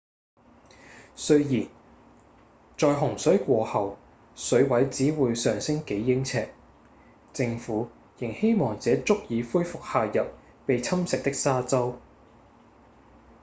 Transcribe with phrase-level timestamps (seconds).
[1.15, 1.67] 雖然
[2.75, 3.99] 在洪水過後
[4.35, 6.49] 水位只會上升幾英尺
[7.33, 10.25] 政府仍希望這足以恢復下游
[10.65, 11.99] 被侵蝕的沙洲